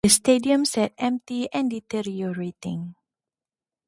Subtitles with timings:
[0.03, 2.95] The stadium sat empty and deteriorating.